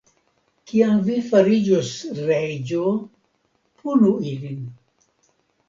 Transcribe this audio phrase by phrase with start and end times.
[0.69, 1.91] Kiam vi fariĝos
[2.31, 2.81] reĝo,
[3.85, 4.61] punu ilin.